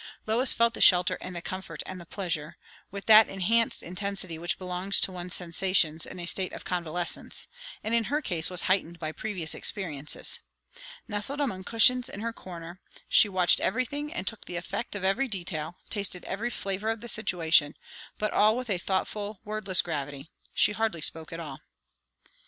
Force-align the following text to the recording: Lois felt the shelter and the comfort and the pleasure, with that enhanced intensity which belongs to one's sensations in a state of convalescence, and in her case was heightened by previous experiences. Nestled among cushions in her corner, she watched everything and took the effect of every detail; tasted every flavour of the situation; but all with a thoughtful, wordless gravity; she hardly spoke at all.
Lois 0.25 0.51
felt 0.51 0.73
the 0.73 0.81
shelter 0.81 1.15
and 1.21 1.35
the 1.35 1.43
comfort 1.43 1.83
and 1.85 2.01
the 2.01 2.07
pleasure, 2.07 2.57
with 2.89 3.05
that 3.05 3.29
enhanced 3.29 3.83
intensity 3.83 4.39
which 4.39 4.57
belongs 4.57 4.99
to 4.99 5.11
one's 5.11 5.35
sensations 5.35 6.07
in 6.07 6.19
a 6.19 6.25
state 6.25 6.53
of 6.53 6.65
convalescence, 6.65 7.47
and 7.83 7.93
in 7.93 8.05
her 8.05 8.19
case 8.19 8.49
was 8.49 8.63
heightened 8.63 8.97
by 8.97 9.11
previous 9.11 9.53
experiences. 9.53 10.39
Nestled 11.07 11.39
among 11.39 11.65
cushions 11.65 12.09
in 12.09 12.21
her 12.21 12.33
corner, 12.33 12.81
she 13.07 13.29
watched 13.29 13.59
everything 13.59 14.11
and 14.11 14.25
took 14.25 14.45
the 14.45 14.55
effect 14.55 14.95
of 14.95 15.03
every 15.03 15.27
detail; 15.27 15.75
tasted 15.91 16.23
every 16.23 16.49
flavour 16.49 16.89
of 16.89 17.01
the 17.01 17.07
situation; 17.07 17.75
but 18.17 18.33
all 18.33 18.57
with 18.57 18.71
a 18.71 18.79
thoughtful, 18.79 19.39
wordless 19.45 19.83
gravity; 19.83 20.31
she 20.55 20.71
hardly 20.71 21.01
spoke 21.01 21.31
at 21.31 21.39
all. 21.39 21.59